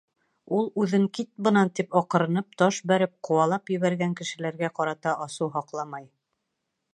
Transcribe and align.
Ул 0.59 0.69
үҙен 0.83 1.03
«Кит 1.17 1.27
бынан!» 1.47 1.69
тип 1.79 1.93
аҡырынып, 2.01 2.49
таш 2.61 2.79
бәреп, 2.93 3.13
ҡыуалап 3.29 3.71
ебәргән 3.75 4.17
кешеләргә 4.23 4.71
ҡарата 4.81 5.15
асыу 5.27 5.53
һаҡламай. 5.59 6.11